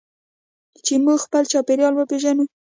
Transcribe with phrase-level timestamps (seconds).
[0.85, 2.43] چې موږ خپل چاپیریال وپیژنو.